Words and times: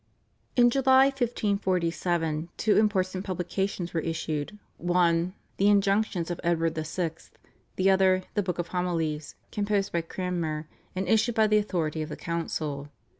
In 0.55 0.71
July 0.71 1.09
1547 1.13 2.49
two 2.57 2.75
important 2.75 3.23
publications 3.23 3.93
were 3.93 3.99
issued, 4.01 4.57
one, 4.77 5.35
/The 5.59 5.67
Injunctions 5.69 6.31
of 6.31 6.41
Edward 6.43 6.73
VI./, 6.73 7.11
the 7.75 7.91
other, 7.91 8.23
/The 8.35 8.43
Book 8.43 8.57
of 8.57 8.69
Homilies/, 8.69 9.35
composed 9.51 9.91
by 9.91 10.01
Cranmer, 10.01 10.67
and 10.95 11.07
issued 11.07 11.35
by 11.35 11.45
the 11.45 11.57
authority 11.59 12.01
of 12.01 12.09
the 12.09 12.15
council. 12.17 12.89